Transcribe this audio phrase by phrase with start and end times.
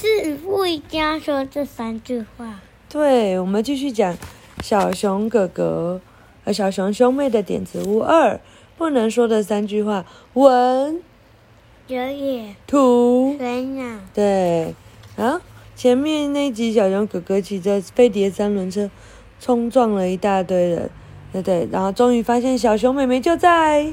[0.00, 2.58] 是不一定要说这三句话。
[2.88, 4.16] 对，我们继续讲
[4.62, 6.00] 小熊哥哥
[6.42, 8.40] 和小熊兄妹的点子屋二
[8.78, 11.02] 不能说的三句话：文、
[11.86, 13.98] 有野、土、水鸟。
[14.14, 14.74] 对，
[15.18, 15.38] 啊，
[15.76, 18.90] 前面那集小熊哥哥骑着飞碟三轮车
[19.38, 20.90] 冲撞了一大堆人，
[21.30, 23.92] 对对，然后终于发现小熊妹妹就在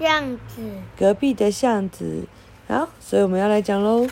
[0.00, 0.62] 巷子
[0.98, 2.26] 隔壁的巷子。
[2.66, 4.06] 好，所以我们要来讲喽。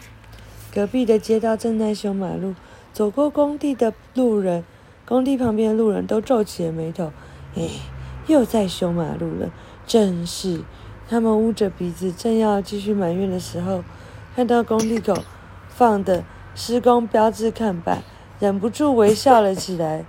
[0.74, 2.54] 隔壁的街道正在修马路，
[2.94, 4.64] 走过工地的路人，
[5.04, 7.12] 工地旁边的路人都皱起了眉头。
[7.54, 7.68] 哎，
[8.26, 9.50] 又在修马路了，
[9.86, 10.62] 真是！
[11.10, 13.84] 他们捂着鼻子，正要继续埋怨的时候，
[14.34, 15.14] 看到工地口
[15.68, 18.02] 放的施工标志看板，
[18.40, 20.06] 忍不住微笑了起来。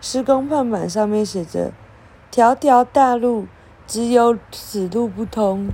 [0.00, 1.72] 施工看板上面写着
[2.30, 3.48] ：“条条大路，
[3.88, 5.70] 只有此路不通，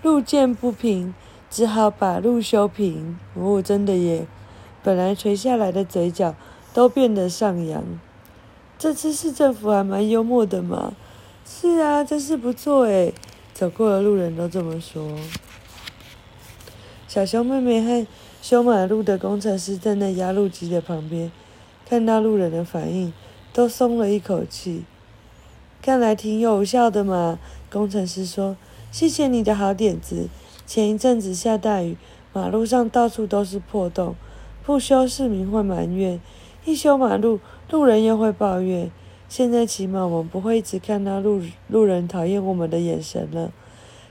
[0.00, 1.12] 路见不平。”
[1.54, 3.16] 只好把路修平。
[3.34, 4.26] 哦，真的耶！
[4.82, 6.34] 本来垂下来的嘴角
[6.72, 7.84] 都变得上扬。
[8.76, 10.94] 这次市政府还蛮幽默的嘛。
[11.46, 13.14] 是啊，真是不错诶。
[13.52, 15.16] 走过的路人都这么说。
[17.06, 18.04] 小熊妹妹和
[18.42, 21.30] 修马路的工程师站在压路机的旁边，
[21.88, 23.12] 看到路人的反应，
[23.52, 24.82] 都松了一口气。
[25.80, 27.38] 看来挺有效的嘛。
[27.70, 28.56] 工程师说
[28.90, 30.28] ：“谢谢你的好点子。”
[30.66, 31.96] 前一阵子下大雨，
[32.32, 34.14] 马路上到处都是破洞，
[34.64, 36.20] 不修市民会埋怨，
[36.64, 37.40] 一修马路
[37.70, 38.90] 路人又会抱怨。
[39.28, 43.52] 现在起码我们不会一直看到路路人讨厌我们的眼神了。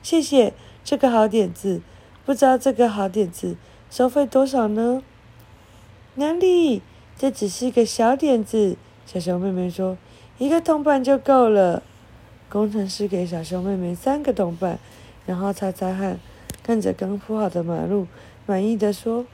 [0.02, 1.82] 谢谢这个好点子，
[2.26, 3.56] 不知道这个好点子
[3.90, 5.02] 收费多少呢？
[6.16, 6.82] 哪里？
[7.18, 8.76] 这只是一个小点子。
[9.06, 9.98] 小熊妹妹说
[10.38, 11.84] ：“一个铜板就够了。”
[12.50, 14.80] 工程师给小熊妹妹三个铜板，
[15.26, 16.20] 然后擦擦汗。
[16.64, 18.08] 看着刚铺好的马路，
[18.46, 19.26] 满意的说：“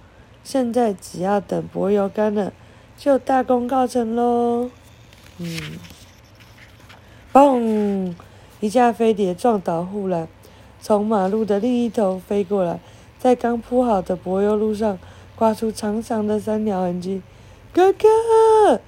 [0.44, 2.52] 现在只要等柏油干了，
[2.98, 4.72] 就大功告成喽。”
[5.38, 5.78] 嗯，
[7.32, 8.16] 嘣！
[8.60, 10.28] 一架飞碟撞倒护栏，
[10.82, 12.80] 从马路的另一头飞过来，
[13.20, 14.98] 在刚铺好的柏油路上
[15.36, 17.22] 刮出长长的三条痕迹。
[17.72, 18.82] 哥哥，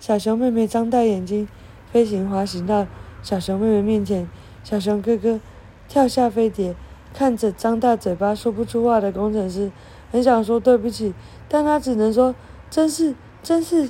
[0.00, 1.48] 小熊妹妹张大眼睛，
[1.92, 2.86] 飞行滑行到
[3.22, 4.28] 小熊妹妹面前，
[4.64, 5.40] 小熊哥哥
[5.88, 6.74] 跳下飞碟。
[7.16, 9.72] 看着张大嘴巴说不出话的工程师，
[10.12, 11.14] 很想说对不起，
[11.48, 12.34] 但他只能说
[12.68, 13.88] ：“真是，真是。”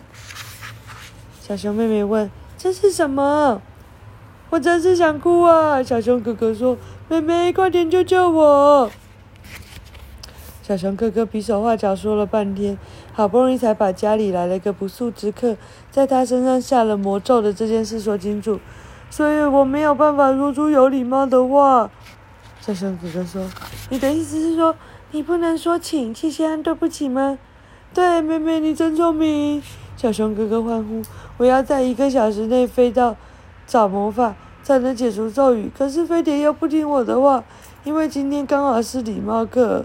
[1.42, 3.60] 小熊妹妹问：“这是什么？”
[4.50, 5.82] 我真是想哭啊！
[5.82, 6.78] 小熊哥哥说
[7.10, 8.88] ：“妹妹，快点救救我！”
[10.62, 12.78] 小熊哥哥比手画脚说了半天，
[13.12, 15.56] 好不容易才把家里来了个不速之客，
[15.90, 18.60] 在他身上下了魔咒的这件事说清楚，
[19.10, 21.90] 所以我没有办法说出有礼貌的话。
[22.66, 23.48] 小熊哥哥说
[23.90, 24.74] ：“你的意思是说，
[25.12, 27.38] 你不能说请、谢谢和对不起吗
[27.94, 29.62] ？”“对，妹妹，你真聪明。”
[29.96, 31.00] 小熊哥哥欢呼
[31.38, 33.14] ：“我要在一个小时内飞到
[33.68, 34.34] 找魔法，
[34.64, 35.70] 才能解除咒语。
[35.78, 37.44] 可是飞碟又不听我的话，
[37.84, 39.84] 因为今天刚好是礼貌课。”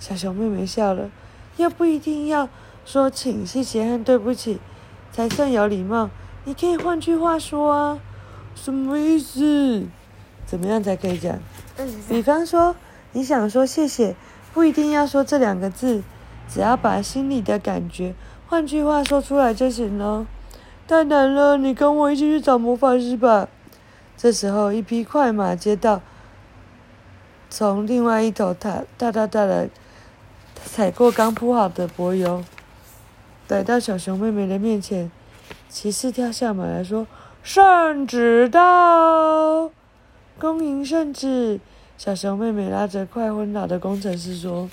[0.00, 1.10] 小熊妹妹笑了
[1.58, 2.48] ：“又不一定要
[2.86, 4.58] 说请、谢谢和对不起
[5.12, 6.08] 才算有礼貌，
[6.46, 7.98] 你可以换句话说啊。
[8.56, 9.86] ”“什么意思？
[10.50, 11.38] 怎么样才可以讲？”
[12.08, 12.74] 比方说，
[13.12, 14.16] 你想说谢谢，
[14.52, 16.02] 不一定要说这两个字，
[16.48, 18.14] 只要把心里的感觉
[18.48, 20.26] 换句话说出来就行了。
[20.88, 23.48] 太难了，你跟我一起去找魔法师吧。
[24.16, 26.02] 这时候，一匹快马接到，
[27.48, 29.70] 从另外一头踏踏踏踏的
[30.64, 32.44] 踩过刚铺好的柏油，
[33.46, 35.10] 来到小熊妹妹的面前。
[35.68, 37.06] 骑士跳下马来说
[37.44, 39.70] ：“圣旨到，
[40.40, 41.60] 恭迎圣旨。”
[41.98, 44.70] 小熊妹妹拉着快昏倒的工程师说：“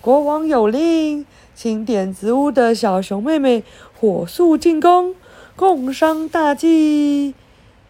[0.00, 3.62] 国王有令，请点子屋的小熊妹妹
[4.00, 5.14] 火速进宫，
[5.54, 7.34] 共商大计。”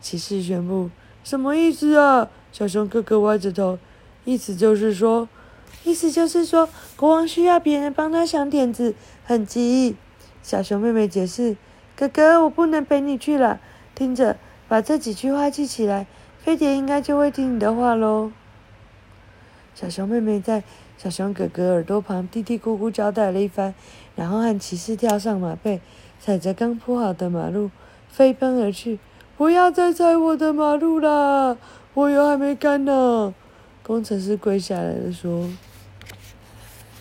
[0.03, 0.91] 骑士宣布
[1.23, 3.79] ：“什么意思啊？”小熊哥哥歪着头
[4.27, 5.29] ：“意思就是说，
[5.85, 9.95] 意思就是说，国王需要别人帮他想点子，很急。”
[10.43, 11.57] 小熊妹妹解释
[11.95, 13.61] ：“哥哥，我不能陪你去了，
[13.95, 14.37] 听着，
[14.67, 16.09] 把这几句话记起来。”
[16.45, 18.31] 飞碟应该就会听你的话喽。
[19.75, 20.63] 小熊妹妹在
[20.99, 23.73] 小熊哥哥耳朵旁嘀嘀咕咕交代了一番，
[24.15, 25.81] 然后和骑士跳上马背，
[26.21, 27.71] 踩着刚铺好的马路
[28.11, 28.99] 飞奔而去。
[29.39, 31.57] 不要再踩我的马路啦，
[31.95, 33.33] 我油还没干呢。
[33.83, 35.49] 工程师跪下来了，说：“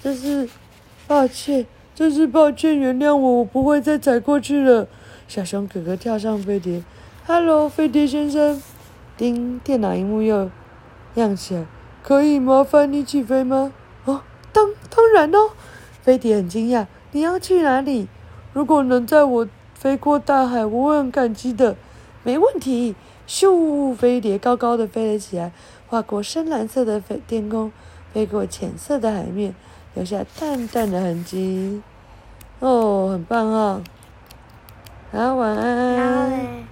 [0.02, 0.48] 真是
[1.06, 4.88] 抱歉，真是抱歉，原谅我，我不会再踩过去了。”
[5.28, 6.82] 小熊哥哥跳上飞碟，
[7.26, 8.64] 哈喽，飞碟先生。
[9.24, 10.52] 叮，电脑荧幕又
[11.14, 11.66] 亮起来。
[12.02, 13.72] 可以麻烦你起飞吗？
[14.04, 14.22] 哦，
[14.52, 15.52] 当当然哦，
[16.02, 16.88] 飞碟很惊讶。
[17.14, 18.10] 你要去哪里？
[18.52, 21.78] 如果能在我飞过大海，我会很感激的。
[22.24, 22.98] 没问题。
[23.26, 25.54] 咻，飞碟高高的飞了起来，
[25.88, 27.72] 划过深蓝色的飞天空，
[28.12, 29.56] 飞过浅色的海面，
[29.94, 31.82] 留下淡淡的痕迹。
[32.60, 33.82] 哦，很棒哦。
[35.14, 36.66] 好，晚安。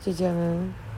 [0.00, 0.89] 就这样啊。